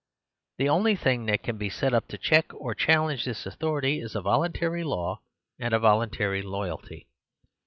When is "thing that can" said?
0.95-1.59